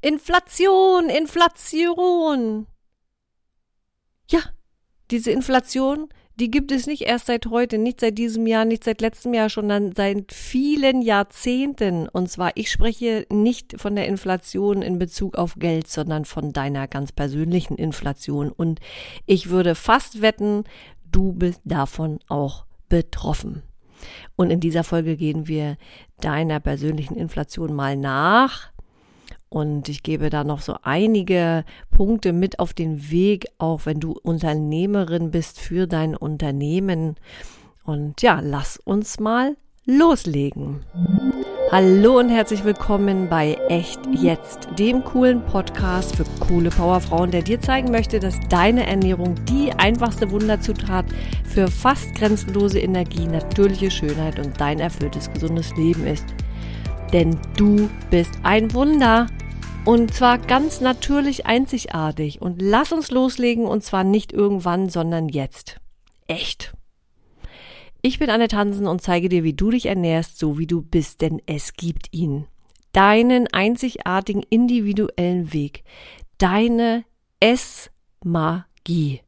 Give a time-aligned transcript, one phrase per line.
[0.00, 2.66] Inflation, Inflation.
[4.30, 4.40] Ja,
[5.10, 9.00] diese Inflation, die gibt es nicht erst seit heute, nicht seit diesem Jahr, nicht seit
[9.00, 12.08] letztem Jahr, sondern seit vielen Jahrzehnten.
[12.08, 16.86] Und zwar, ich spreche nicht von der Inflation in Bezug auf Geld, sondern von deiner
[16.86, 18.52] ganz persönlichen Inflation.
[18.52, 18.78] Und
[19.26, 20.64] ich würde fast wetten,
[21.10, 23.62] du bist davon auch betroffen.
[24.36, 25.76] Und in dieser Folge gehen wir
[26.20, 28.70] deiner persönlichen Inflation mal nach.
[29.50, 34.12] Und ich gebe da noch so einige Punkte mit auf den Weg, auch wenn du
[34.12, 37.16] Unternehmerin bist für dein Unternehmen.
[37.84, 40.84] Und ja, lass uns mal loslegen.
[41.72, 47.60] Hallo und herzlich willkommen bei Echt Jetzt, dem coolen Podcast für coole Powerfrauen, der dir
[47.60, 51.06] zeigen möchte, dass deine Ernährung die einfachste Wunderzutat
[51.44, 56.26] für fast grenzenlose Energie, natürliche Schönheit und dein erfülltes, gesundes Leben ist.
[57.12, 59.26] Denn du bist ein Wunder.
[59.88, 62.42] Und zwar ganz natürlich einzigartig.
[62.42, 65.80] Und lass uns loslegen und zwar nicht irgendwann, sondern jetzt.
[66.26, 66.74] Echt.
[68.02, 71.22] Ich bin Anne Tansen und zeige dir, wie du dich ernährst, so wie du bist,
[71.22, 72.44] denn es gibt ihn.
[72.92, 75.84] Deinen einzigartigen individuellen Weg.
[76.36, 77.06] Deine
[77.40, 79.22] Essmagie.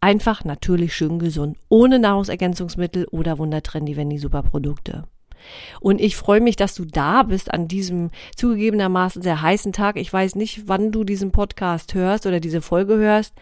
[0.00, 5.08] Einfach natürlich schön gesund, ohne Nahrungsergänzungsmittel oder wundertrendy wenn die Superprodukte.
[5.80, 9.96] Und ich freue mich, dass du da bist an diesem zugegebenermaßen sehr heißen Tag.
[9.96, 13.34] Ich weiß nicht, wann du diesen Podcast hörst oder diese Folge hörst.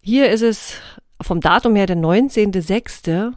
[0.00, 0.74] Hier ist es
[1.20, 3.32] vom Datum her der 19.06.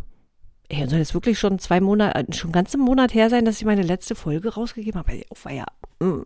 [0.68, 3.58] Ey, soll es wirklich schon zwei Monate, äh, schon ganz im Monat her sein, dass
[3.58, 5.22] ich meine letzte Folge rausgegeben habe?
[5.30, 5.66] Oh, war ja,
[6.00, 6.26] mm.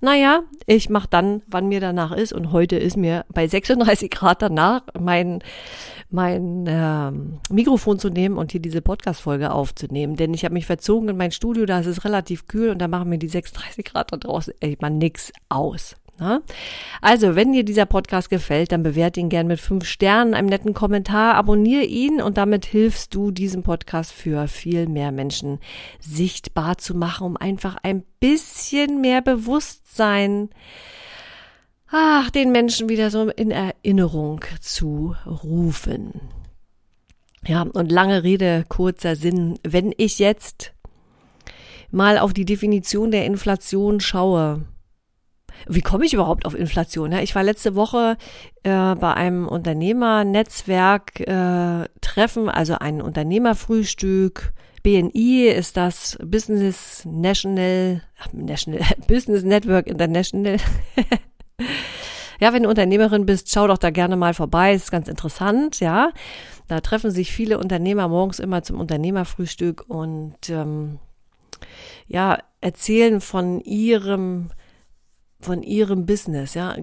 [0.00, 2.32] Naja, ich mache dann, wann mir danach ist.
[2.32, 5.40] Und heute ist mir bei 36 Grad danach mein,
[6.08, 10.14] mein ähm, Mikrofon zu nehmen und hier diese Podcast-Folge aufzunehmen.
[10.14, 12.86] Denn ich habe mich verzogen in mein Studio, da ist es relativ kühl und da
[12.86, 15.96] machen mir die 36 Grad da draußen echt mal nix aus.
[16.18, 16.42] Na?
[17.00, 20.74] Also, wenn dir dieser Podcast gefällt, dann bewerte ihn gern mit fünf Sternen, einem netten
[20.74, 25.60] Kommentar, abonniere ihn und damit hilfst du diesem Podcast für viel mehr Menschen
[26.00, 30.50] sichtbar zu machen, um einfach ein bisschen mehr Bewusstsein
[31.90, 36.20] ach, den Menschen wieder so in Erinnerung zu rufen.
[37.46, 39.58] Ja, und lange Rede, kurzer Sinn.
[39.62, 40.72] Wenn ich jetzt
[41.90, 44.66] mal auf die Definition der Inflation schaue,
[45.66, 47.12] wie komme ich überhaupt auf Inflation?
[47.12, 48.16] Ich war letzte Woche
[48.62, 51.88] äh, bei einem Unternehmernetzwerk äh,
[52.48, 54.52] also ein Unternehmerfrühstück.
[54.82, 58.02] BNI ist das Business National,
[58.32, 60.56] National Business Network International.
[62.40, 64.74] ja, wenn du Unternehmerin bist, schau doch da gerne mal vorbei.
[64.74, 66.10] ist ganz interessant, ja.
[66.68, 70.98] Da treffen sich viele Unternehmer morgens immer zum Unternehmerfrühstück und ähm,
[72.06, 74.50] ja, erzählen von ihrem
[75.40, 76.76] von ihrem Business, ja.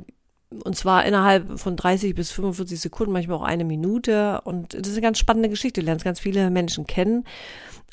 [0.63, 4.41] Und zwar innerhalb von 30 bis 45 Sekunden, manchmal auch eine Minute.
[4.41, 5.81] Und das ist eine ganz spannende Geschichte.
[5.81, 7.25] Du lernst ganz viele Menschen kennen.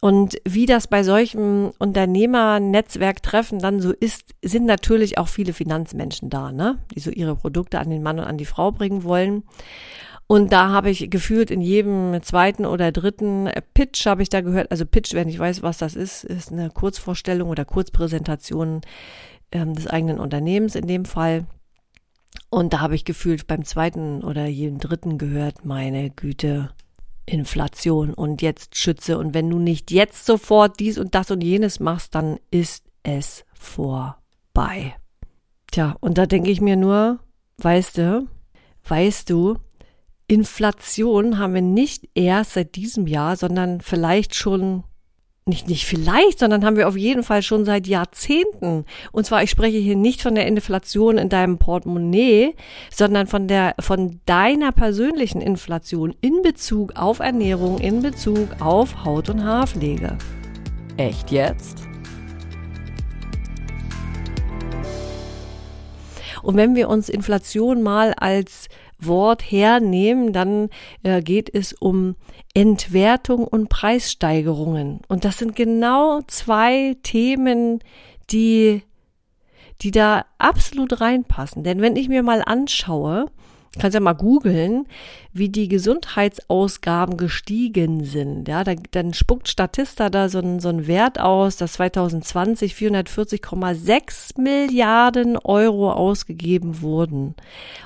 [0.01, 6.51] Und wie das bei solchen Unternehmernetzwerktreffen dann so ist, sind natürlich auch viele Finanzmenschen da,
[6.51, 6.79] ne?
[6.93, 9.45] die so ihre Produkte an den Mann und an die Frau bringen wollen.
[10.27, 14.71] Und da habe ich gefühlt in jedem zweiten oder dritten Pitch habe ich da gehört,
[14.71, 18.81] also Pitch, wenn ich weiß, was das ist, ist eine Kurzvorstellung oder Kurzpräsentation
[19.53, 21.47] ähm, des eigenen Unternehmens in dem Fall.
[22.51, 26.71] Und da habe ich gefühlt beim zweiten oder jedem dritten gehört, meine Güte,
[27.25, 29.19] Inflation und jetzt schütze.
[29.19, 33.45] Und wenn du nicht jetzt sofort dies und das und jenes machst, dann ist es
[33.55, 34.97] vorbei.
[35.71, 37.21] Tja, und da denke ich mir nur,
[37.59, 38.29] weißt du,
[38.87, 39.59] weißt du,
[40.27, 44.85] Inflation haben wir nicht erst seit diesem Jahr, sondern vielleicht schon
[45.45, 48.85] nicht, nicht vielleicht, sondern haben wir auf jeden Fall schon seit Jahrzehnten.
[49.11, 52.55] Und zwar, ich spreche hier nicht von der Inflation in deinem Portemonnaie,
[52.93, 59.31] sondern von der, von deiner persönlichen Inflation in Bezug auf Ernährung, in Bezug auf Haut-
[59.31, 60.17] und Haarpflege.
[60.97, 61.89] Echt jetzt?
[66.43, 68.69] Und wenn wir uns Inflation mal als
[68.99, 70.69] Wort hernehmen, dann
[71.03, 72.15] äh, geht es um
[72.55, 75.01] Entwertung und Preissteigerungen.
[75.09, 77.81] Und das sind genau zwei Themen,
[78.31, 78.83] die,
[79.81, 81.65] die da absolut reinpassen.
[81.65, 83.27] Denn wenn ich mir mal anschaue,
[83.79, 84.87] kannst ja mal googeln,
[85.33, 88.47] wie die Gesundheitsausgaben gestiegen sind.
[88.47, 94.41] Ja, da, dann spuckt Statista da so einen, so einen Wert aus, dass 2020 440,6
[94.41, 97.35] Milliarden Euro ausgegeben wurden.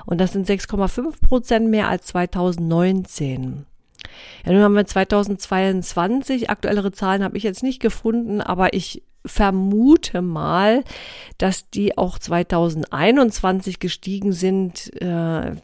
[0.05, 3.65] Und das sind 6,5 Prozent mehr als 2019.
[4.45, 10.21] Ja, nun haben wir 2022, aktuellere Zahlen habe ich jetzt nicht gefunden, aber ich vermute
[10.21, 10.83] mal,
[11.37, 15.55] dass die auch 2021 gestiegen sind, äh,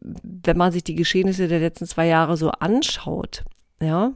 [0.00, 3.44] wenn man sich die Geschehnisse der letzten zwei Jahre so anschaut.
[3.80, 4.12] Ja.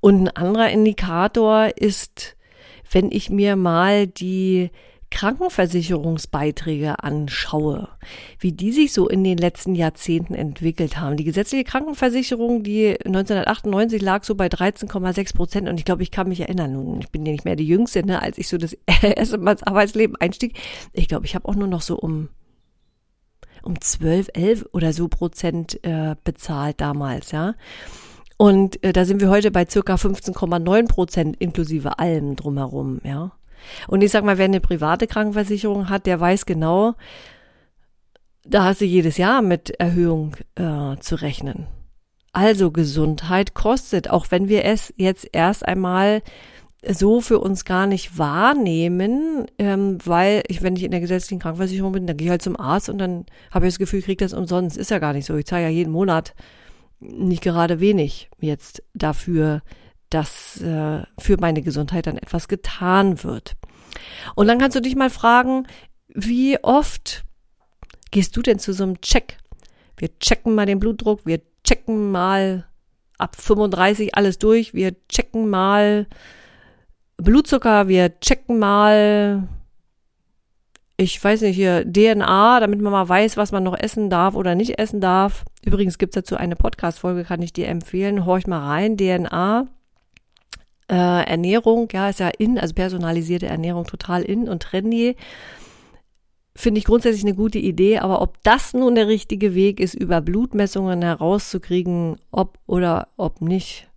[0.00, 2.36] Und ein anderer Indikator ist,
[2.90, 4.70] wenn ich mir mal die
[5.10, 7.88] Krankenversicherungsbeiträge anschaue,
[8.38, 11.16] wie die sich so in den letzten Jahrzehnten entwickelt haben.
[11.16, 16.28] Die gesetzliche Krankenversicherung, die 1998 lag so bei 13,6 Prozent und ich glaube, ich kann
[16.28, 18.76] mich erinnern, nun, ich bin ja nicht mehr die Jüngste, ne, als ich so das
[19.02, 20.58] erste Mal ins Arbeitsleben einstieg.
[20.92, 22.28] Ich glaube, ich habe auch nur noch so um
[23.62, 27.54] um 12, 11 oder so Prozent äh, bezahlt damals, ja.
[28.38, 33.32] Und äh, da sind wir heute bei circa 15,9 Prozent inklusive allem drumherum, ja.
[33.88, 36.94] Und ich sag mal, wer eine private Krankenversicherung hat, der weiß genau,
[38.44, 41.66] da hast du jedes Jahr mit Erhöhung äh, zu rechnen.
[42.32, 46.22] Also Gesundheit kostet, auch wenn wir es jetzt erst einmal
[46.86, 51.92] so für uns gar nicht wahrnehmen, ähm, weil ich, wenn ich in der gesetzlichen Krankenversicherung
[51.92, 54.24] bin, dann gehe ich halt zum Arzt und dann habe ich das Gefühl, ich kriege
[54.24, 54.76] das umsonst.
[54.76, 55.36] Ist ja gar nicht so.
[55.36, 56.34] Ich zahle ja jeden Monat
[57.00, 59.62] nicht gerade wenig jetzt dafür,
[60.10, 63.56] dass äh, für meine Gesundheit dann etwas getan wird.
[64.34, 65.66] Und dann kannst du dich mal fragen,
[66.08, 67.24] wie oft
[68.10, 69.38] gehst du denn zu so einem Check?
[69.96, 72.66] Wir checken mal den Blutdruck, wir checken mal
[73.18, 76.06] ab 35 alles durch, wir checken mal
[77.18, 79.46] Blutzucker, wir checken mal,
[80.96, 84.54] ich weiß nicht, hier DNA, damit man mal weiß, was man noch essen darf oder
[84.54, 85.44] nicht essen darf.
[85.62, 88.24] Übrigens gibt's dazu eine Podcast-Folge, kann ich dir empfehlen.
[88.24, 89.68] Horch mal rein, DNA
[90.90, 95.16] äh, Ernährung, ja, ist ja in, also personalisierte Ernährung total in und trendy.
[96.56, 100.20] Finde ich grundsätzlich eine gute Idee, aber ob das nun der richtige Weg ist, über
[100.20, 103.88] Blutmessungen herauszukriegen, ob oder ob nicht,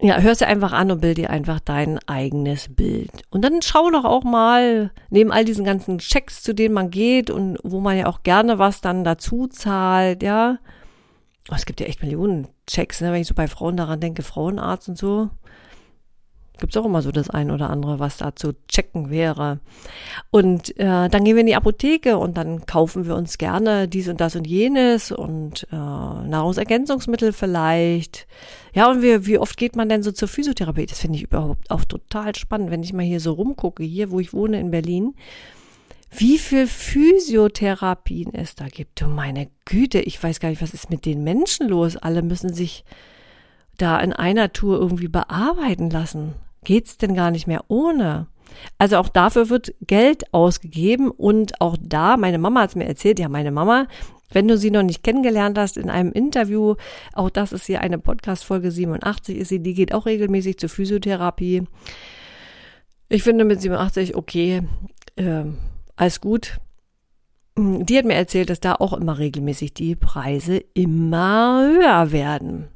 [0.00, 3.10] ja, hörst du einfach an und bild dir einfach dein eigenes Bild.
[3.30, 7.30] Und dann schau doch auch mal, neben all diesen ganzen Checks, zu denen man geht
[7.30, 10.58] und wo man ja auch gerne was dann dazu zahlt, ja,
[11.50, 13.12] Oh, es gibt ja echt Millionen Checks, ne?
[13.12, 15.30] wenn ich so bei Frauen daran denke, Frauenarzt und so.
[16.60, 19.60] Gibt es auch immer so das ein oder andere, was da zu checken wäre.
[20.30, 24.08] Und äh, dann gehen wir in die Apotheke und dann kaufen wir uns gerne dies
[24.08, 28.26] und das und jenes und äh, Nahrungsergänzungsmittel vielleicht.
[28.74, 30.86] Ja, und wie, wie oft geht man denn so zur Physiotherapie?
[30.86, 34.18] Das finde ich überhaupt auch total spannend, wenn ich mal hier so rumgucke, hier, wo
[34.18, 35.14] ich wohne in Berlin
[36.10, 39.00] wie viel Physiotherapien es da gibt.
[39.00, 41.96] Du meine Güte, ich weiß gar nicht, was ist mit den Menschen los?
[41.96, 42.84] Alle müssen sich
[43.76, 46.34] da in einer Tour irgendwie bearbeiten lassen.
[46.64, 48.26] Geht's denn gar nicht mehr ohne?
[48.78, 53.18] Also auch dafür wird Geld ausgegeben und auch da, meine Mama hat es mir erzählt,
[53.18, 53.86] ja, meine Mama,
[54.30, 56.74] wenn du sie noch nicht kennengelernt hast in einem Interview,
[57.12, 61.64] auch das ist hier eine Podcast-Folge 87 ist sie, die geht auch regelmäßig zur Physiotherapie.
[63.08, 64.62] Ich finde mit 87 okay,
[65.16, 65.44] äh,
[65.98, 66.58] alles gut.
[67.56, 72.68] Hm, die hat mir erzählt, dass da auch immer regelmäßig die Preise immer höher werden.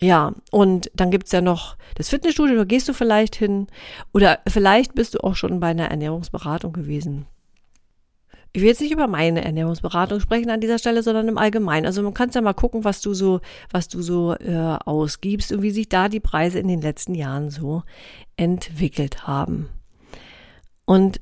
[0.00, 3.68] Ja, und dann gibt's ja noch das Fitnessstudio, da gehst du vielleicht hin
[4.12, 7.26] oder vielleicht bist du auch schon bei einer Ernährungsberatung gewesen.
[8.52, 11.86] Ich will jetzt nicht über meine Ernährungsberatung sprechen an dieser Stelle, sondern im Allgemeinen.
[11.86, 13.40] Also man kann ja mal gucken, was du so,
[13.70, 17.48] was du so äh, ausgibst und wie sich da die Preise in den letzten Jahren
[17.48, 17.82] so
[18.36, 19.70] entwickelt haben.
[20.84, 21.20] Und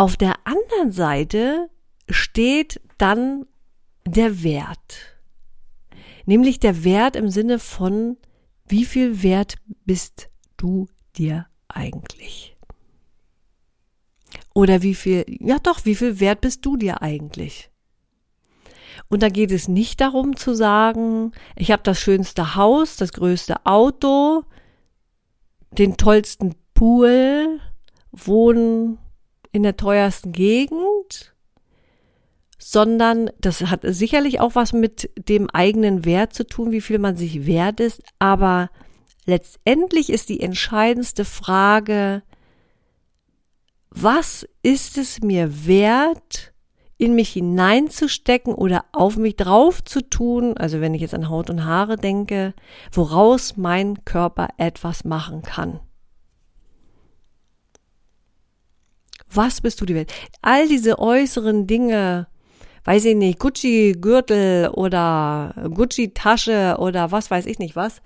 [0.00, 1.68] auf der anderen Seite
[2.08, 3.44] steht dann
[4.06, 5.18] der Wert.
[6.24, 8.16] Nämlich der Wert im Sinne von,
[8.66, 10.88] wie viel Wert bist du
[11.18, 12.56] dir eigentlich?
[14.54, 17.70] Oder wie viel, ja doch, wie viel Wert bist du dir eigentlich?
[19.10, 23.66] Und da geht es nicht darum zu sagen, ich habe das schönste Haus, das größte
[23.66, 24.44] Auto,
[25.72, 27.60] den tollsten Pool,
[28.12, 28.96] wohnen
[29.52, 31.34] in der teuersten Gegend,
[32.58, 37.16] sondern das hat sicherlich auch was mit dem eigenen Wert zu tun, wie viel man
[37.16, 38.70] sich wert ist, aber
[39.24, 42.22] letztendlich ist die entscheidendste Frage,
[43.90, 46.52] was ist es mir wert,
[47.00, 51.48] in mich hineinzustecken oder auf mich drauf zu tun, also wenn ich jetzt an Haut
[51.48, 52.52] und Haare denke,
[52.92, 55.80] woraus mein Körper etwas machen kann.
[59.32, 60.12] Was bist du die Welt?
[60.42, 62.26] All diese äußeren Dinge,
[62.84, 68.02] weiß ich nicht, Gucci-Gürtel oder Gucci-Tasche oder was weiß ich nicht was.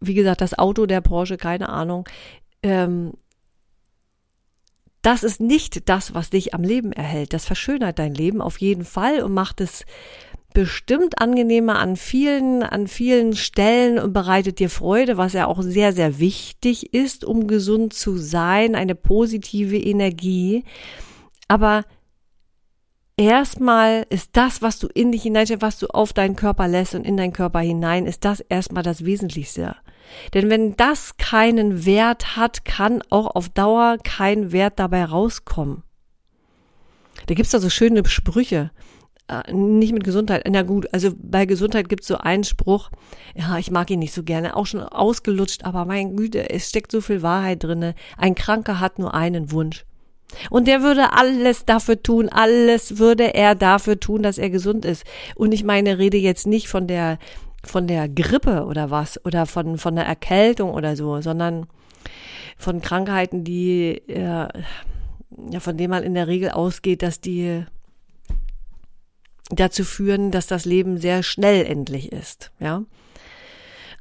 [0.00, 2.08] Wie gesagt, das Auto der Porsche, keine Ahnung.
[2.62, 3.12] Ähm,
[5.02, 7.32] das ist nicht das, was dich am Leben erhält.
[7.32, 9.84] Das verschönert dein Leben auf jeden Fall und macht es
[10.54, 15.92] bestimmt angenehmer an vielen, an vielen Stellen und bereitet dir Freude, was ja auch sehr,
[15.92, 20.64] sehr wichtig ist, um gesund zu sein, eine positive Energie.
[21.48, 21.84] Aber
[23.16, 27.04] erstmal ist das, was du in dich hineinstellst, was du auf deinen Körper lässt und
[27.04, 29.76] in deinen Körper hinein, ist das erstmal das Wesentlichste.
[30.34, 35.82] Denn wenn das keinen Wert hat, kann auch auf Dauer kein Wert dabei rauskommen.
[37.26, 38.70] Da gibt's da so schöne Sprüche.
[39.32, 40.44] Äh, nicht mit Gesundheit.
[40.48, 42.90] Na gut, also bei Gesundheit gibt's so einen Spruch,
[43.34, 46.92] ja, ich mag ihn nicht so gerne, auch schon ausgelutscht, aber mein Güte, es steckt
[46.92, 47.94] so viel Wahrheit drinne.
[48.18, 49.84] Ein Kranker hat nur einen Wunsch.
[50.50, 55.04] Und der würde alles dafür tun, alles würde er dafür tun, dass er gesund ist.
[55.34, 57.18] Und ich meine, rede jetzt nicht von der,
[57.64, 61.66] von der Grippe oder was, oder von, von der Erkältung oder so, sondern
[62.56, 64.48] von Krankheiten, die, äh,
[65.50, 67.64] ja, von denen man in der Regel ausgeht, dass die
[69.52, 72.82] dazu führen, dass das Leben sehr schnell endlich ist, ja.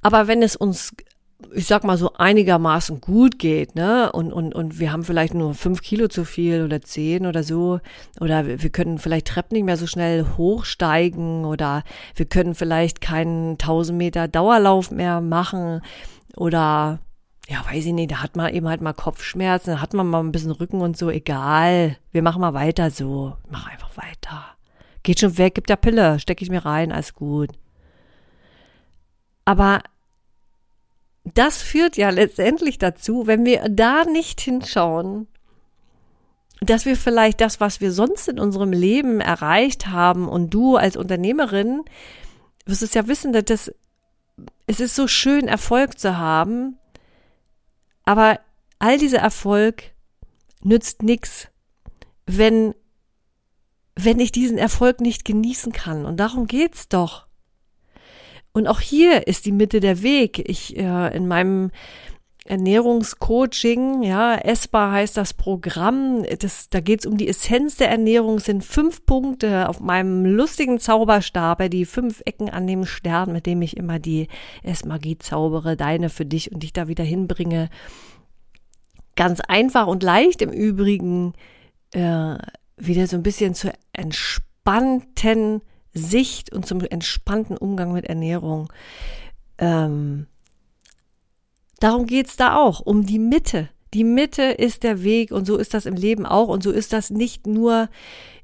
[0.01, 0.93] Aber wenn es uns
[1.53, 4.11] ich sag mal so einigermaßen gut geht, ne?
[4.11, 7.79] Und, und, und wir haben vielleicht nur fünf Kilo zu viel oder zehn oder so.
[8.19, 11.83] Oder wir können vielleicht Treppen nicht mehr so schnell hochsteigen oder
[12.15, 15.81] wir können vielleicht keinen 1000 Meter Dauerlauf mehr machen
[16.37, 16.99] oder
[17.49, 20.21] ja, weiß ich nicht, da hat man eben halt mal Kopfschmerzen, da hat man mal
[20.21, 21.97] ein bisschen Rücken und so, egal.
[22.11, 23.35] Wir machen mal weiter so.
[23.49, 24.45] Mach einfach weiter.
[25.03, 27.49] Geht schon weg, gibt ja Pille, stecke ich mir rein, alles gut.
[29.45, 29.81] Aber
[31.23, 35.27] das führt ja letztendlich dazu, wenn wir da nicht hinschauen,
[36.61, 40.95] dass wir vielleicht das, was wir sonst in unserem Leben erreicht haben und du als
[40.95, 41.83] Unternehmerin
[42.65, 43.71] wirst es ja wissen, dass das,
[44.67, 46.77] es ist so schön, Erfolg zu haben,
[48.05, 48.39] aber
[48.77, 49.83] all dieser Erfolg
[50.63, 51.47] nützt nichts,
[52.25, 52.75] wenn,
[53.95, 56.05] wenn ich diesen Erfolg nicht genießen kann.
[56.05, 57.27] Und darum geht's doch.
[58.53, 60.39] Und auch hier ist die Mitte der Weg.
[60.49, 61.71] Ich äh, in meinem
[62.45, 66.25] Ernährungscoaching, ja, essbar heißt das Programm.
[66.39, 68.37] Das, da geht's um die Essenz der Ernährung.
[68.37, 73.45] Es sind fünf Punkte auf meinem lustigen Zauberstab, die fünf Ecken an dem Stern, mit
[73.45, 74.27] dem ich immer die
[74.63, 77.69] Essmagie zaubere, deine für dich und dich da wieder hinbringe.
[79.15, 81.33] Ganz einfach und leicht im Übrigen
[81.93, 82.37] äh,
[82.85, 85.61] wieder so ein bisschen zur entspannten
[85.93, 88.71] Sicht und zum entspannten Umgang mit Ernährung.
[89.57, 90.27] Ähm,
[91.79, 93.69] darum geht's da auch, um die Mitte.
[93.93, 96.93] Die Mitte ist der Weg und so ist das im Leben auch und so ist
[96.93, 97.89] das nicht nur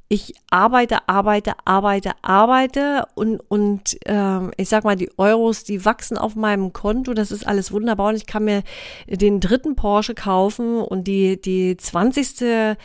[0.09, 6.17] ich arbeite, arbeite, arbeite, arbeite und, und ähm, ich sag mal, die Euros, die wachsen
[6.17, 8.63] auf meinem Konto, das ist alles wunderbar und ich kann mir
[9.07, 12.77] den dritten Porsche kaufen und die, die zwanzigste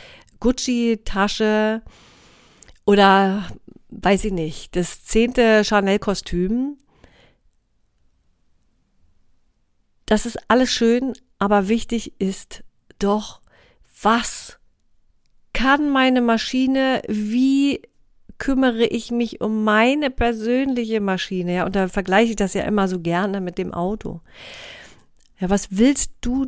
[0.43, 1.81] Gucci-Tasche
[2.85, 3.47] oder
[3.89, 6.77] weiß ich nicht, das zehnte Chanel-Kostüm.
[10.05, 12.63] Das ist alles schön, aber wichtig ist
[12.99, 13.41] doch,
[14.01, 14.59] was
[15.53, 17.81] kann meine Maschine, wie
[18.37, 22.89] kümmere ich mich um meine persönliche Maschine, ja, und da vergleiche ich das ja immer
[22.89, 24.19] so gerne mit dem Auto.
[25.39, 26.47] Ja, was willst du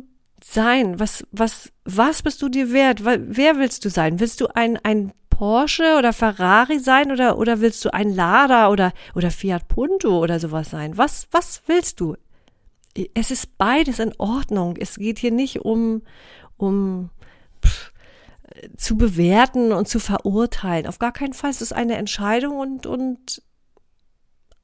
[0.52, 0.98] sein?
[0.98, 3.04] Was, was, was bist du dir wert?
[3.04, 4.20] Wer willst du sein?
[4.20, 8.92] Willst du ein, ein Porsche oder Ferrari sein oder, oder willst du ein Lada oder,
[9.14, 10.96] oder Fiat Punto oder sowas sein?
[10.96, 12.16] Was, was willst du?
[13.14, 14.76] Es ist beides in Ordnung.
[14.78, 16.02] Es geht hier nicht um,
[16.56, 17.10] um
[17.64, 17.92] pff,
[18.76, 20.86] zu bewerten und zu verurteilen.
[20.86, 21.50] Auf gar keinen Fall.
[21.50, 23.42] Es ist eine Entscheidung und, und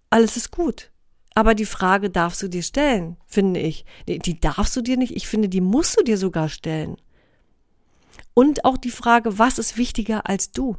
[0.08, 0.91] alles ist gut.
[1.34, 3.84] Aber die Frage darfst du dir stellen, finde ich.
[4.06, 5.16] Die darfst du dir nicht.
[5.16, 6.96] Ich finde, die musst du dir sogar stellen.
[8.34, 10.76] Und auch die Frage, was ist wichtiger als du?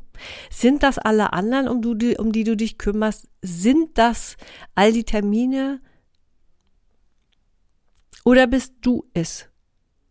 [0.49, 3.27] Sind das alle anderen, um, du, um die du dich kümmerst?
[3.41, 4.37] Sind das
[4.73, 5.81] all die Termine?
[8.25, 9.49] Oder bist du es?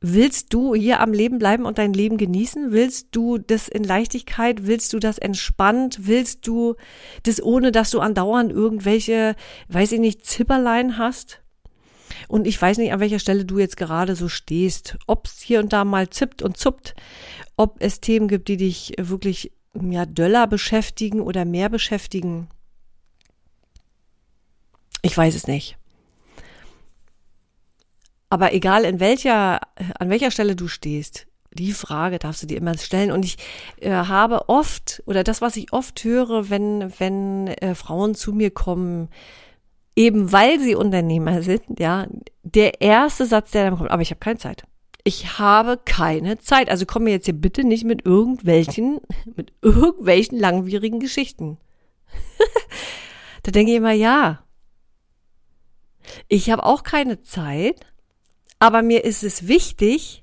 [0.05, 2.73] Willst du hier am Leben bleiben und dein Leben genießen?
[2.73, 4.67] Willst du das in Leichtigkeit?
[4.67, 6.09] Willst du das entspannt?
[6.09, 6.75] Willst du
[7.23, 9.37] das ohne, dass du andauernd irgendwelche,
[9.69, 11.41] weiß ich nicht, Zipperlein hast?
[12.27, 15.61] Und ich weiß nicht, an welcher Stelle du jetzt gerade so stehst, ob es hier
[15.61, 16.97] und da mal zippt und zuppt,
[17.57, 22.49] ob es Themen gibt, die dich wirklich ja, döller beschäftigen oder mehr beschäftigen.
[25.03, 25.77] Ich weiß es nicht.
[28.33, 29.61] Aber egal in welcher,
[29.99, 33.13] an welcher Stelle du stehst, die Frage darfst du dir immer stellen.
[33.13, 33.37] Und ich
[33.83, 38.51] äh, habe oft, oder das, was ich oft höre, wenn, wenn äh, Frauen zu mir
[38.51, 39.11] kommen,
[39.97, 42.07] eben weil sie Unternehmer sind, ja,
[42.43, 44.63] der erste Satz, der dann kommt, aber ich habe keine Zeit.
[45.05, 46.71] Ich habe keine Zeit.
[46.71, 49.01] Also komm mir jetzt hier bitte nicht mit irgendwelchen,
[49.37, 51.59] mit irgendwelchen langwierigen Geschichten.
[53.45, 54.45] Da denke ich immer, ja.
[56.29, 57.92] Ich habe auch keine Zeit,
[58.63, 60.23] aber mir ist es wichtig,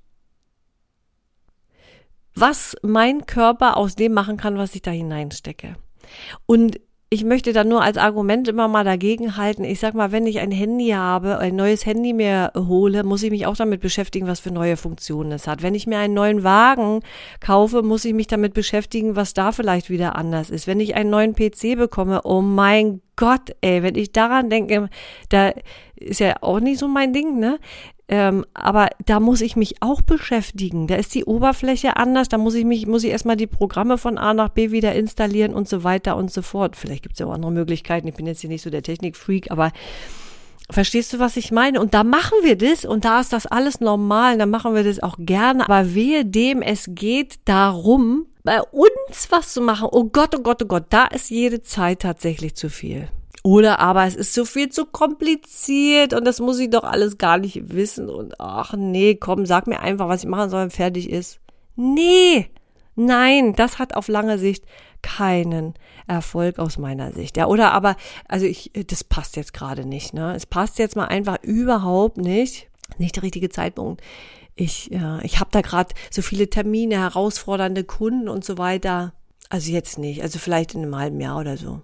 [2.33, 5.75] was mein Körper aus dem machen kann, was ich da hineinstecke.
[6.45, 6.79] Und
[7.09, 9.65] ich möchte da nur als Argument immer mal dagegen halten.
[9.65, 13.31] Ich sag mal, wenn ich ein Handy habe, ein neues Handy mir hole, muss ich
[13.31, 15.61] mich auch damit beschäftigen, was für neue Funktionen es hat.
[15.61, 17.01] Wenn ich mir einen neuen Wagen
[17.41, 20.65] kaufe, muss ich mich damit beschäftigen, was da vielleicht wieder anders ist.
[20.65, 24.89] Wenn ich einen neuen PC bekomme, oh mein Gott, ey, wenn ich daran denke,
[25.27, 25.51] da
[25.97, 27.59] ist ja auch nicht so mein Ding, ne?
[28.07, 30.87] Ähm, aber da muss ich mich auch beschäftigen.
[30.87, 32.29] Da ist die Oberfläche anders.
[32.29, 35.53] Da muss ich mich, muss ich erstmal die Programme von A nach B wieder installieren
[35.53, 36.77] und so weiter und so fort.
[36.77, 38.07] Vielleicht gibt es ja auch andere Möglichkeiten.
[38.07, 39.73] Ich bin jetzt hier nicht so der Technikfreak, aber
[40.71, 41.81] Verstehst du, was ich meine?
[41.81, 45.01] Und da machen wir das und da ist das alles normal, da machen wir das
[45.01, 45.63] auch gerne.
[45.63, 49.89] Aber wehe dem, es geht darum, bei uns was zu machen.
[49.91, 53.07] Oh Gott, oh Gott, oh Gott, da ist jede Zeit tatsächlich zu viel.
[53.43, 57.37] Oder aber es ist so viel zu kompliziert und das muss ich doch alles gar
[57.37, 61.11] nicht wissen und ach nee, komm, sag mir einfach, was ich machen soll, wenn fertig
[61.11, 61.39] ist.
[61.75, 62.49] Nee,
[62.95, 64.65] nein, das hat auf lange Sicht
[65.03, 65.75] keinen
[66.07, 67.37] Erfolg aus meiner Sicht.
[67.37, 70.33] Ja, oder aber, also ich, das passt jetzt gerade nicht, ne?
[70.35, 72.68] Es passt jetzt mal einfach überhaupt nicht.
[72.97, 74.01] Nicht der richtige Zeitpunkt.
[74.55, 79.13] Ich, ja, ich habe da gerade so viele Termine, herausfordernde Kunden und so weiter.
[79.49, 80.21] Also jetzt nicht.
[80.21, 81.81] Also vielleicht in einem halben Jahr oder so.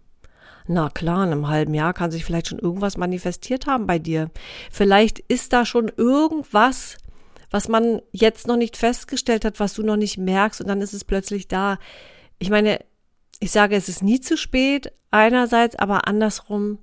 [0.67, 4.31] Na klar, in einem halben Jahr kann sich vielleicht schon irgendwas manifestiert haben bei dir.
[4.71, 6.97] Vielleicht ist da schon irgendwas,
[7.51, 10.93] was man jetzt noch nicht festgestellt hat, was du noch nicht merkst und dann ist
[10.93, 11.77] es plötzlich da.
[12.39, 12.79] Ich meine,
[13.39, 16.79] ich sage, es ist nie zu spät, einerseits, aber andersrum,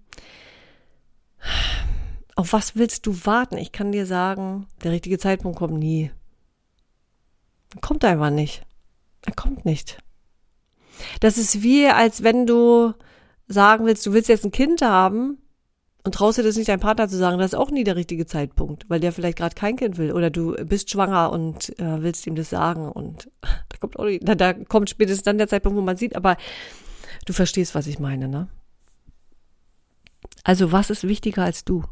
[2.35, 3.57] auf was willst du warten?
[3.57, 6.11] Ich kann dir sagen, der richtige Zeitpunkt kommt nie.
[7.75, 8.63] Er kommt einfach nicht.
[9.27, 9.99] Er kommt nicht.
[11.21, 12.95] Das ist wie, als wenn du
[13.49, 15.39] sagen willst, du willst jetzt ein Kind haben
[16.05, 18.27] und traust dir das nicht deinem Partner zu sagen, das ist auch nie der richtige
[18.27, 22.27] Zeitpunkt, weil der vielleicht gerade kein Kind will oder du bist schwanger und äh, willst
[22.27, 25.77] ihm das sagen und da kommt auch nicht, da, da kommt spätestens dann der Zeitpunkt,
[25.77, 26.37] wo man sieht, aber
[27.27, 28.49] du verstehst, was ich meine, ne?
[30.45, 31.85] Also was ist wichtiger als du?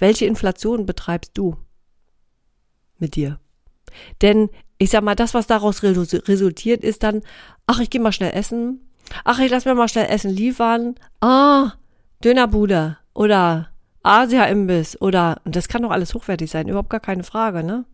[0.00, 1.56] Welche Inflation betreibst du
[2.98, 3.38] mit dir?
[4.22, 7.22] Denn ich sag mal, das, was daraus resultiert, ist dann,
[7.66, 8.90] ach, ich gehe mal schnell essen,
[9.24, 10.94] Ach, ich lass mir mal schnell Essen liefern.
[11.20, 11.72] Ah,
[12.22, 13.68] Dönerbude oder
[14.02, 17.84] Asia-Imbiss oder, und das kann doch alles hochwertig sein, überhaupt gar keine Frage, ne?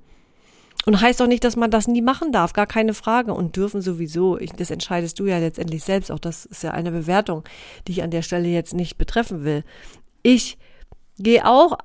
[0.84, 3.34] Und heißt doch nicht, dass man das nie machen darf, gar keine Frage.
[3.34, 6.12] Und dürfen sowieso, ich, das entscheidest du ja letztendlich selbst.
[6.12, 7.42] Auch das ist ja eine Bewertung,
[7.86, 9.64] die ich an der Stelle jetzt nicht betreffen will.
[10.22, 10.58] Ich
[11.18, 11.76] gehe auch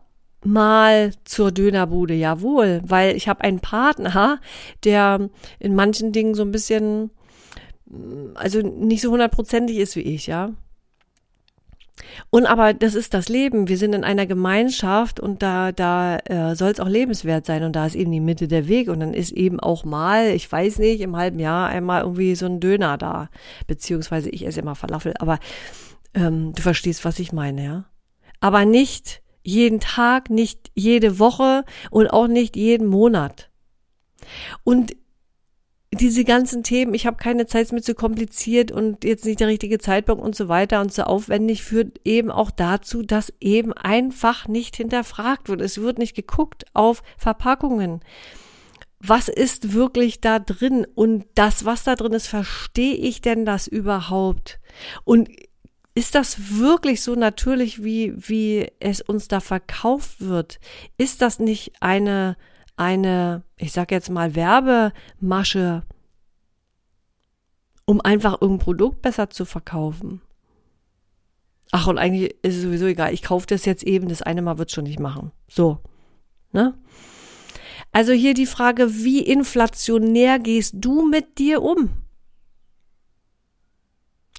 [0.43, 4.39] mal zur Dönerbude, jawohl, weil ich habe einen Partner,
[4.83, 7.11] der in manchen Dingen so ein bisschen
[8.35, 10.53] also nicht so hundertprozentig ist wie ich, ja.
[12.29, 13.67] Und aber das ist das Leben.
[13.67, 17.75] Wir sind in einer Gemeinschaft und da, da äh, soll es auch lebenswert sein und
[17.75, 20.79] da ist eben die Mitte der Weg und dann ist eben auch mal, ich weiß
[20.79, 23.29] nicht, im halben Jahr einmal irgendwie so ein Döner da,
[23.67, 25.39] beziehungsweise ich esse immer Falafel, aber
[26.13, 27.85] ähm, du verstehst, was ich meine, ja.
[28.39, 33.49] Aber nicht jeden Tag, nicht jede Woche und auch nicht jeden Monat.
[34.63, 34.95] Und
[35.93, 39.49] diese ganzen Themen, ich habe keine Zeit, es mir zu kompliziert und jetzt nicht der
[39.49, 44.47] richtige Zeitpunkt und so weiter und so aufwendig, führt eben auch dazu, dass eben einfach
[44.47, 45.59] nicht hinterfragt wird.
[45.59, 47.99] Es wird nicht geguckt auf Verpackungen.
[48.99, 50.87] Was ist wirklich da drin?
[50.95, 54.59] Und das, was da drin ist, verstehe ich denn das überhaupt?
[55.03, 55.29] Und
[55.93, 60.59] ist das wirklich so natürlich, wie, wie es uns da verkauft wird?
[60.97, 62.37] Ist das nicht eine
[62.81, 65.83] eine, ich sag jetzt mal, Werbemasche,
[67.85, 70.21] um einfach irgendein Produkt besser zu verkaufen.
[71.71, 73.13] Ach, und eigentlich ist es sowieso egal.
[73.13, 75.31] Ich kaufe das jetzt eben, das eine Mal wird schon nicht machen.
[75.47, 75.77] So.
[76.51, 76.73] Ne?
[77.91, 81.91] Also hier die Frage, wie inflationär gehst du mit dir um?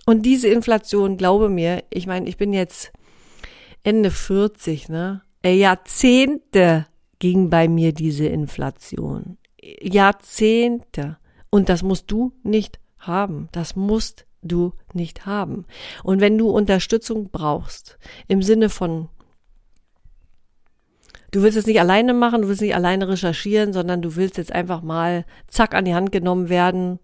[0.07, 2.93] Und diese Inflation, glaube mir, ich meine, ich bin jetzt
[3.83, 5.23] Ende 40, ne?
[5.45, 6.87] Jahrzehnte
[7.19, 9.39] ging bei mir diese Inflation.
[9.81, 11.19] Jahrzehnte.
[11.51, 13.49] Und das musst du nicht haben.
[13.53, 15.67] Das musst du nicht haben.
[16.03, 19.09] Und wenn du Unterstützung brauchst, im Sinne von,
[21.31, 24.53] du willst es nicht alleine machen, du willst nicht alleine recherchieren, sondern du willst jetzt
[24.53, 26.99] einfach mal zack an die Hand genommen werden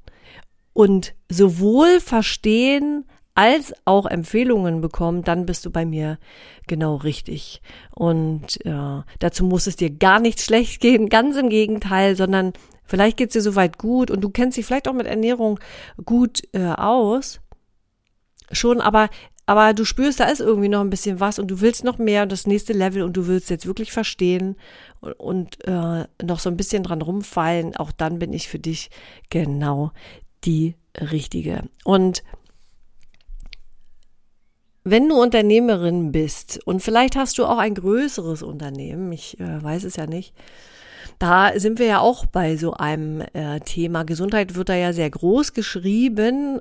[0.79, 6.21] und sowohl verstehen, als auch Empfehlungen bekommen, dann bist du bei mir
[6.69, 7.63] genau richtig.
[7.91, 12.53] Und äh, dazu muss es dir gar nicht schlecht gehen, ganz im Gegenteil, sondern
[12.85, 15.59] vielleicht geht's dir soweit gut und du kennst dich vielleicht auch mit Ernährung
[16.05, 17.41] gut äh, aus.
[18.53, 19.09] Schon, aber
[19.47, 22.23] aber du spürst, da ist irgendwie noch ein bisschen was und du willst noch mehr
[22.23, 24.57] und das nächste Level und du willst jetzt wirklich verstehen
[25.01, 28.91] und, und äh, noch so ein bisschen dran rumfallen, auch dann bin ich für dich
[29.29, 29.91] genau
[30.45, 31.65] die richtige.
[31.85, 32.23] Und
[34.85, 39.85] wenn du Unternehmerin bist und vielleicht hast du auch ein größeres Unternehmen, ich äh, weiß
[39.85, 40.35] es ja nicht,
[41.19, 44.05] da sind wir ja auch bei so einem äh, Thema.
[44.05, 46.61] Gesundheit wird da ja sehr groß geschrieben.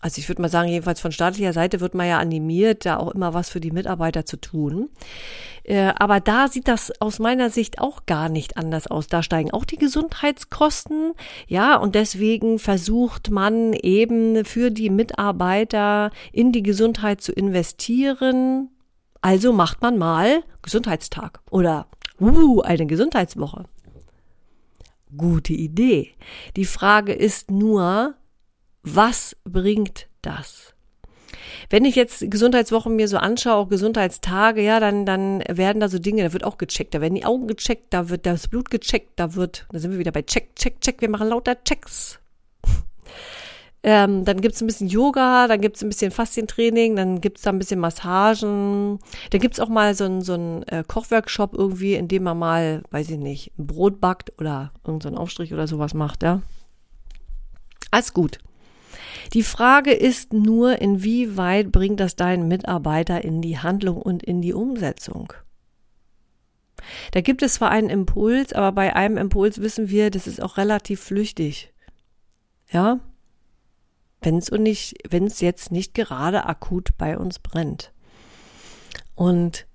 [0.00, 3.10] Also ich würde mal sagen, jedenfalls von staatlicher Seite wird man ja animiert, da auch
[3.10, 4.90] immer was für die Mitarbeiter zu tun.
[5.64, 9.08] Äh, aber da sieht das aus meiner Sicht auch gar nicht anders aus.
[9.08, 11.14] Da steigen auch die Gesundheitskosten.
[11.48, 18.70] Ja, und deswegen versucht man eben für die Mitarbeiter in die Gesundheit zu investieren.
[19.20, 21.88] Also macht man mal Gesundheitstag oder
[22.20, 23.64] Uh, eine Gesundheitswoche.
[25.16, 26.14] Gute Idee.
[26.56, 28.14] Die Frage ist nur,
[28.82, 30.74] was bringt das?
[31.70, 35.98] Wenn ich jetzt Gesundheitswochen mir so anschaue, auch Gesundheitstage, ja, dann, dann werden da so
[35.98, 39.12] Dinge, da wird auch gecheckt, da werden die Augen gecheckt, da wird das Blut gecheckt,
[39.16, 42.18] da wird, da sind wir wieder bei Check, Check, Check, wir machen lauter Checks.
[43.84, 47.60] Ähm, dann gibt's ein bisschen Yoga, dann gibt's ein bisschen Faszientraining, dann gibt's da ein
[47.60, 48.98] bisschen Massagen.
[49.30, 52.82] Dann gibt's auch mal so ein, so ein äh, Kochworkshop irgendwie, in dem man mal,
[52.90, 56.42] weiß ich nicht, ein Brot backt oder irgendeinen so Aufstrich oder sowas macht, ja.
[57.92, 58.40] Alles gut.
[59.32, 64.54] Die Frage ist nur, inwieweit bringt das deinen Mitarbeiter in die Handlung und in die
[64.54, 65.32] Umsetzung?
[67.12, 70.56] Da gibt es zwar einen Impuls, aber bei einem Impuls wissen wir, das ist auch
[70.56, 71.72] relativ flüchtig.
[72.70, 73.00] Ja?
[74.20, 77.92] wenn es nicht, wenn es jetzt nicht gerade akut bei uns brennt.
[79.14, 79.66] Und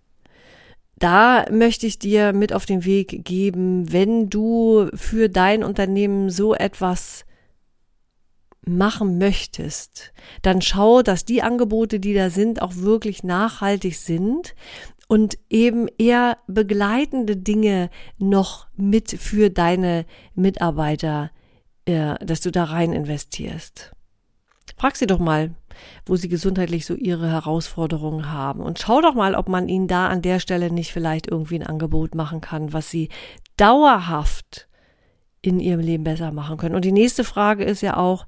[0.97, 6.53] da möchte ich dir mit auf den Weg geben, wenn du für dein Unternehmen so
[6.53, 7.25] etwas
[8.65, 14.55] machen möchtest, dann schau, dass die Angebote, die da sind, auch wirklich nachhaltig sind
[15.07, 21.31] und eben eher begleitende Dinge noch mit für deine Mitarbeiter,
[21.85, 23.91] äh, dass du da rein investierst.
[24.77, 25.53] Frag sie doch mal,
[26.05, 28.61] wo sie gesundheitlich so ihre Herausforderungen haben.
[28.61, 31.67] Und schau doch mal, ob man ihnen da an der Stelle nicht vielleicht irgendwie ein
[31.67, 33.09] Angebot machen kann, was sie
[33.57, 34.67] dauerhaft
[35.43, 36.73] in ihrem Leben besser machen können.
[36.73, 38.25] Und die nächste Frage ist ja auch,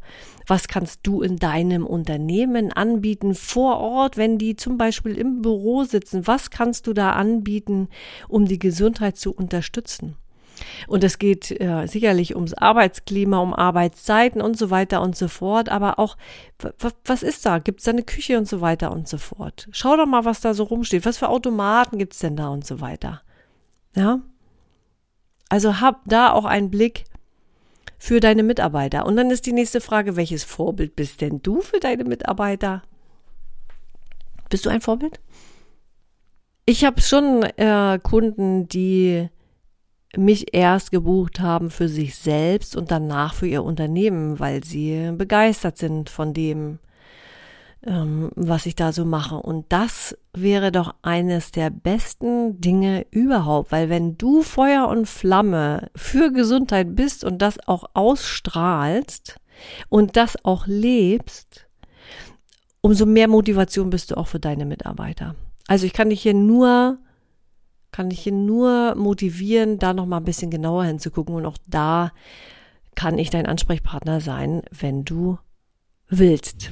[0.47, 5.85] was kannst du in deinem Unternehmen anbieten vor Ort, wenn die zum Beispiel im Büro
[5.85, 6.27] sitzen?
[6.27, 7.87] Was kannst du da anbieten,
[8.27, 10.17] um die Gesundheit zu unterstützen?
[10.87, 15.69] Und es geht äh, sicherlich ums Arbeitsklima, um Arbeitszeiten und so weiter und so fort.
[15.69, 16.17] Aber auch,
[17.03, 17.59] was ist da?
[17.59, 19.67] Gibt es da eine Küche und so weiter und so fort?
[19.71, 21.05] Schau doch mal, was da so rumsteht.
[21.05, 23.21] Was für Automaten gibt es denn da und so weiter?
[23.95, 24.21] Ja?
[25.49, 27.05] Also hab da auch einen Blick
[27.97, 29.05] für deine Mitarbeiter.
[29.05, 32.83] Und dann ist die nächste Frage, welches Vorbild bist denn du für deine Mitarbeiter?
[34.49, 35.19] Bist du ein Vorbild?
[36.65, 39.29] Ich habe schon äh, Kunden, die
[40.17, 45.77] mich erst gebucht haben für sich selbst und danach für ihr Unternehmen, weil sie begeistert
[45.77, 46.79] sind von dem,
[47.85, 49.35] ähm, was ich da so mache.
[49.35, 55.89] Und das wäre doch eines der besten Dinge überhaupt, weil wenn du Feuer und Flamme
[55.95, 59.37] für Gesundheit bist und das auch ausstrahlst
[59.89, 61.67] und das auch lebst,
[62.81, 65.35] umso mehr Motivation bist du auch für deine Mitarbeiter.
[65.67, 66.99] Also ich kann dich hier nur
[67.95, 72.11] kann ich ihn nur motivieren, da noch mal ein bisschen genauer hinzugucken und auch da
[72.93, 75.37] kann ich dein Ansprechpartner sein, wenn du
[76.09, 76.71] willst.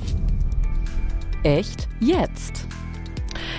[1.44, 2.68] Echt jetzt?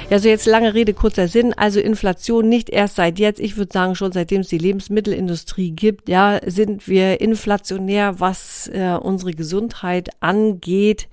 [0.08, 1.52] Ja, so jetzt lange Rede, kurzer Sinn.
[1.52, 3.40] Also Inflation nicht erst seit jetzt.
[3.40, 8.98] Ich würde sagen, schon seitdem es die Lebensmittelindustrie gibt, ja, sind wir inflationär, was äh,
[9.00, 11.08] unsere Gesundheit angeht.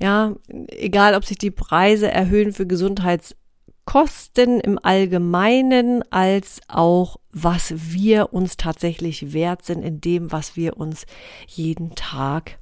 [0.00, 0.34] Ja,
[0.68, 3.36] egal ob sich die Preise erhöhen für Gesundheits
[3.84, 10.78] Kosten im Allgemeinen als auch was wir uns tatsächlich wert sind in dem, was wir
[10.78, 11.04] uns
[11.46, 12.58] jeden Tag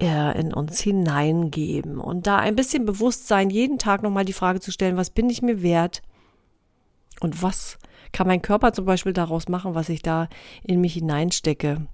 [0.00, 1.98] in uns hineingeben.
[1.98, 5.42] Und da ein bisschen Bewusstsein, jeden Tag nochmal die Frage zu stellen, was bin ich
[5.42, 6.02] mir wert?
[7.20, 7.78] Und was
[8.12, 10.28] kann mein Körper zum Beispiel daraus machen, was ich da
[10.62, 11.86] in mich hineinstecke?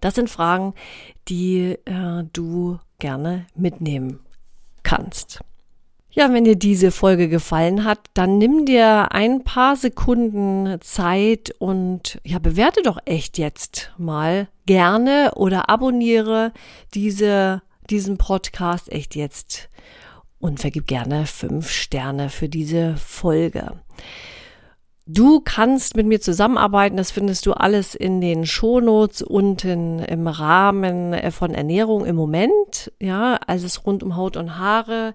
[0.00, 0.74] Das sind Fragen,
[1.28, 4.20] die äh, du gerne mitnehmen
[4.82, 5.40] kannst.
[6.12, 12.20] Ja, wenn dir diese Folge gefallen hat, dann nimm dir ein paar Sekunden Zeit und
[12.24, 16.52] ja, bewerte doch echt jetzt mal gerne oder abonniere
[16.94, 19.70] diese, diesen Podcast echt jetzt
[20.40, 23.80] und vergib gerne fünf Sterne für diese Folge.
[25.12, 31.14] Du kannst mit mir zusammenarbeiten, das findest du alles in den Shownotes unten im Rahmen
[31.14, 32.92] äh, von Ernährung im Moment.
[33.00, 35.14] Ja, alles rund um Haut und Haare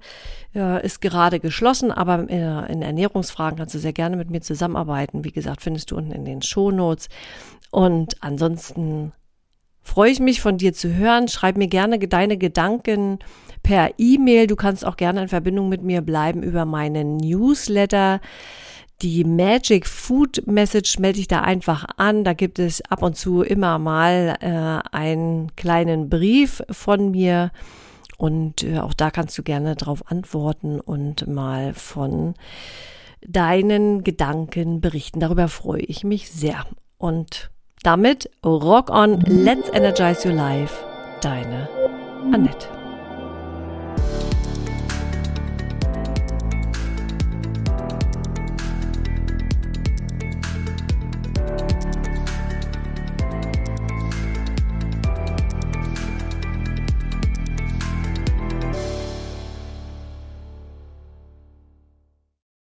[0.54, 5.24] äh, ist gerade geschlossen, aber äh, in Ernährungsfragen kannst du sehr gerne mit mir zusammenarbeiten.
[5.24, 7.08] Wie gesagt, findest du unten in den Shownotes.
[7.72, 9.14] Und ansonsten
[9.82, 11.30] freue ich mich von dir zu hören.
[11.30, 13.20] Schreib mir gerne deine Gedanken
[13.64, 14.48] per E-Mail.
[14.48, 18.20] Du kannst auch gerne in Verbindung mit mir bleiben über meinen Newsletter.
[19.02, 22.24] Die Magic Food Message melde ich da einfach an.
[22.24, 27.52] Da gibt es ab und zu immer mal äh, einen kleinen Brief von mir.
[28.18, 32.36] Und äh, auch da kannst du gerne drauf antworten und mal von
[33.28, 35.20] deinen Gedanken berichten.
[35.20, 36.66] Darüber freue ich mich sehr.
[36.98, 37.50] Und
[37.84, 40.74] damit rock on, let's energize your life.
[41.22, 41.68] Deine
[42.34, 42.75] Annette.